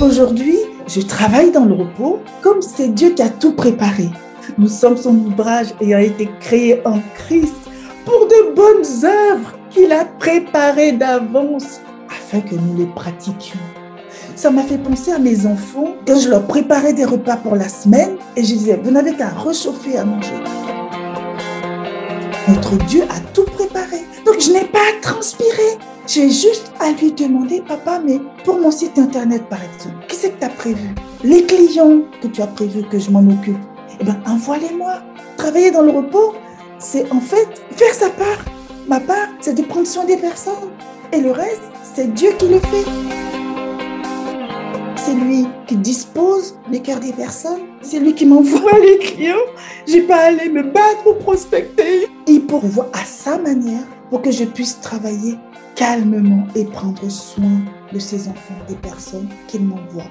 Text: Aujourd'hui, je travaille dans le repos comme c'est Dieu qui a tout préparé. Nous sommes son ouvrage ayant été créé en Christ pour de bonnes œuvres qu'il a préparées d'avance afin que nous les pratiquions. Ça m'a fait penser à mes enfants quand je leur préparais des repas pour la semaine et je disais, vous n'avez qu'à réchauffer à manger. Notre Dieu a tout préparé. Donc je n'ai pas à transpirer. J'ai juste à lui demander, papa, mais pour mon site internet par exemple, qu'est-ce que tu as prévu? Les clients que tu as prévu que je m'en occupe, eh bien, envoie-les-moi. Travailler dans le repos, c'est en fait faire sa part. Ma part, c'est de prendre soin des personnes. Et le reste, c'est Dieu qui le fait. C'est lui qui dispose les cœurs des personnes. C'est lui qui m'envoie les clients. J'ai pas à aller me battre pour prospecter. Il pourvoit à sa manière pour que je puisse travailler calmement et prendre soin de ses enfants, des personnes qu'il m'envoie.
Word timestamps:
Aujourd'hui, 0.00 0.58
je 0.86 1.00
travaille 1.00 1.50
dans 1.50 1.64
le 1.64 1.74
repos 1.74 2.20
comme 2.40 2.62
c'est 2.62 2.94
Dieu 2.94 3.10
qui 3.10 3.22
a 3.22 3.28
tout 3.28 3.54
préparé. 3.54 4.08
Nous 4.56 4.68
sommes 4.68 4.96
son 4.96 5.16
ouvrage 5.16 5.74
ayant 5.80 5.98
été 5.98 6.30
créé 6.38 6.80
en 6.86 7.00
Christ 7.16 7.56
pour 8.04 8.28
de 8.28 8.54
bonnes 8.54 9.04
œuvres 9.04 9.58
qu'il 9.70 9.90
a 9.90 10.04
préparées 10.04 10.92
d'avance 10.92 11.80
afin 12.08 12.40
que 12.40 12.54
nous 12.54 12.78
les 12.78 12.86
pratiquions. 12.86 13.58
Ça 14.36 14.50
m'a 14.50 14.62
fait 14.62 14.78
penser 14.78 15.10
à 15.10 15.18
mes 15.18 15.46
enfants 15.46 15.96
quand 16.06 16.20
je 16.20 16.28
leur 16.28 16.46
préparais 16.46 16.92
des 16.92 17.04
repas 17.04 17.36
pour 17.36 17.56
la 17.56 17.68
semaine 17.68 18.18
et 18.36 18.44
je 18.44 18.54
disais, 18.54 18.80
vous 18.80 18.92
n'avez 18.92 19.14
qu'à 19.14 19.30
réchauffer 19.30 19.98
à 19.98 20.04
manger. 20.04 20.28
Notre 22.46 22.76
Dieu 22.86 23.02
a 23.10 23.18
tout 23.34 23.46
préparé. 23.46 24.04
Donc 24.24 24.36
je 24.38 24.52
n'ai 24.52 24.64
pas 24.64 24.78
à 24.78 25.02
transpirer. 25.02 25.76
J'ai 26.08 26.30
juste 26.30 26.72
à 26.80 26.90
lui 26.92 27.12
demander, 27.12 27.60
papa, 27.60 28.00
mais 28.02 28.18
pour 28.42 28.58
mon 28.58 28.70
site 28.70 28.98
internet 28.98 29.42
par 29.50 29.58
exemple, 29.62 30.06
qu'est-ce 30.08 30.28
que 30.28 30.38
tu 30.38 30.44
as 30.44 30.48
prévu? 30.48 30.88
Les 31.22 31.42
clients 31.42 32.00
que 32.22 32.28
tu 32.28 32.40
as 32.40 32.46
prévu 32.46 32.82
que 32.84 32.98
je 32.98 33.10
m'en 33.10 33.20
occupe, 33.20 33.58
eh 34.00 34.04
bien, 34.04 34.18
envoie-les-moi. 34.26 35.02
Travailler 35.36 35.70
dans 35.70 35.82
le 35.82 35.90
repos, 35.90 36.32
c'est 36.78 37.12
en 37.12 37.20
fait 37.20 37.46
faire 37.72 37.92
sa 37.92 38.08
part. 38.08 38.42
Ma 38.88 39.00
part, 39.00 39.28
c'est 39.42 39.52
de 39.52 39.60
prendre 39.60 39.86
soin 39.86 40.06
des 40.06 40.16
personnes. 40.16 40.70
Et 41.12 41.20
le 41.20 41.30
reste, 41.30 41.60
c'est 41.94 42.14
Dieu 42.14 42.30
qui 42.38 42.48
le 42.48 42.60
fait. 42.60 42.86
C'est 44.96 45.14
lui 45.14 45.46
qui 45.66 45.76
dispose 45.76 46.58
les 46.70 46.80
cœurs 46.80 47.00
des 47.00 47.12
personnes. 47.12 47.60
C'est 47.82 47.98
lui 47.98 48.14
qui 48.14 48.24
m'envoie 48.24 48.78
les 48.82 48.96
clients. 48.96 49.36
J'ai 49.86 50.00
pas 50.00 50.16
à 50.16 50.26
aller 50.28 50.48
me 50.48 50.62
battre 50.62 51.02
pour 51.02 51.18
prospecter. 51.18 52.08
Il 52.26 52.46
pourvoit 52.46 52.88
à 52.94 53.04
sa 53.04 53.36
manière 53.36 53.84
pour 54.10 54.22
que 54.22 54.30
je 54.30 54.44
puisse 54.44 54.80
travailler 54.80 55.38
calmement 55.74 56.46
et 56.54 56.64
prendre 56.64 57.08
soin 57.08 57.62
de 57.92 57.98
ses 57.98 58.28
enfants, 58.28 58.54
des 58.68 58.74
personnes 58.74 59.28
qu'il 59.46 59.64
m'envoie. 59.64 60.04